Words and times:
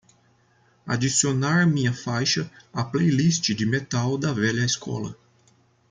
Adicionar 0.87 1.67
minha 1.67 1.93
faixa 1.93 2.49
à 2.73 2.83
playlist 2.83 3.53
de 3.53 3.67
metal 3.67 4.17
da 4.17 4.33
velha 4.33 4.65
escola 4.65 5.15